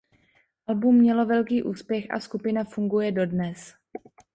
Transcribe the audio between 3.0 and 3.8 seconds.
dodnes.